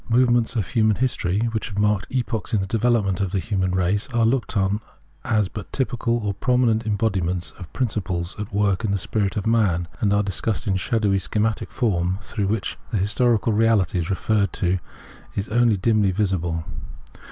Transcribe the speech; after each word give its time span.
Movements 0.09 0.55
of 0.55 0.65
human 0.65 0.95
history 0.95 1.41
which 1.51 1.67
have 1.67 1.77
marked 1.77 2.07
epochs 2.09 2.55
in 2.55 2.59
the 2.59 2.65
development 2.65 3.21
of 3.21 3.29
the 3.31 3.37
human 3.37 3.69
race 3.69 4.07
are 4.11 4.25
looked 4.25 4.53
upon 4.55 4.81
as 5.23 5.47
but 5.47 5.71
typical 5.71 6.17
or 6.25 6.33
prominent 6.33 6.87
embodiments 6.87 7.53
of 7.59 7.71
principles 7.71 8.35
at 8.39 8.51
work 8.51 8.83
in 8.83 8.89
the 8.89 8.97
spirit 8.97 9.37
of 9.37 9.45
man, 9.45 9.87
and 9.99 10.11
are 10.11 10.23
discussed 10.23 10.65
in 10.65 10.75
shadowy, 10.75 11.19
schematic 11.19 11.69
form, 11.71 12.17
through 12.19 12.47
which 12.47 12.79
the 12.89 12.97
historical 12.97 13.53
reality 13.53 13.99
referred 13.99 14.51
to 14.53 14.79
is 15.35 15.47
only 15.49 15.77
dimly 15.77 16.09
visible. 16.09 16.63